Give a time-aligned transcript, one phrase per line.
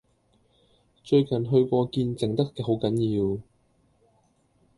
[1.03, 3.39] 最近去過見靜得好緊要